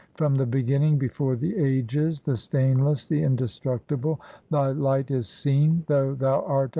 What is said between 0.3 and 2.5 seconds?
the beginning, before the ages, the